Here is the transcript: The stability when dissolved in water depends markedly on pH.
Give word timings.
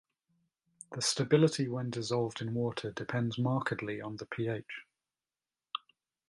The 0.93 1.01
stability 1.03 1.67
when 1.67 1.91
dissolved 1.91 2.41
in 2.41 2.55
water 2.55 2.89
depends 2.91 3.37
markedly 3.37 4.01
on 4.01 4.17
pH. 4.17 4.87